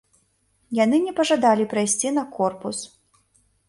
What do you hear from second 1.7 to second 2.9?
прайсці на корпус.